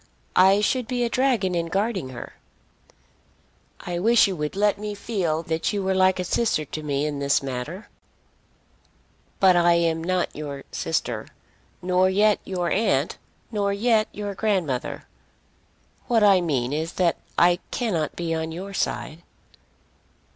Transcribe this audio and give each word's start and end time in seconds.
I 0.41 0.61
should 0.61 0.87
be 0.87 1.03
a 1.03 1.09
dragon 1.09 1.53
in 1.53 1.67
guarding 1.67 2.09
her." 2.09 2.33
"I 3.81 3.99
wish 3.99 4.25
you 4.25 4.35
would 4.35 4.55
let 4.55 4.79
me 4.79 4.95
feel 4.95 5.43
that 5.43 5.71
you 5.73 5.83
were 5.83 5.93
like 5.93 6.19
a 6.19 6.23
sister 6.23 6.65
to 6.65 6.81
me 6.81 7.05
in 7.05 7.19
this 7.19 7.43
matter." 7.43 7.87
"But 9.39 9.55
I 9.55 9.73
am 9.73 10.03
not 10.03 10.35
your 10.35 10.63
sister, 10.71 11.27
nor 11.83 12.09
yet 12.09 12.39
your 12.43 12.71
aunt, 12.71 13.19
nor 13.51 13.71
yet 13.71 14.07
your 14.11 14.33
grandmother. 14.33 15.03
What 16.07 16.23
I 16.23 16.41
mean 16.41 16.73
is 16.73 16.93
that 16.93 17.17
I 17.37 17.59
cannot 17.69 18.15
be 18.15 18.33
on 18.33 18.51
your 18.51 18.73
side." 18.73 19.21